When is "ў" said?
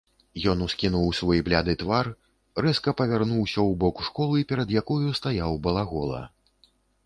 3.53-3.71